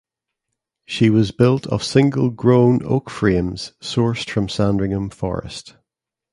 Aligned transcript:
She 0.87 1.11
was 1.11 1.29
built 1.29 1.67
of 1.67 1.83
single 1.83 2.31
grown 2.31 2.83
oak 2.83 3.07
frames 3.11 3.73
sourced 3.83 4.27
from 4.27 4.49
Sandringham 4.49 5.11
Forest. 5.11 5.75